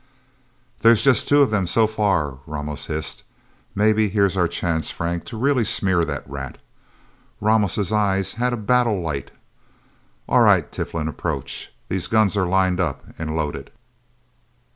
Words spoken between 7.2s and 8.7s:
Ramos' eyes had a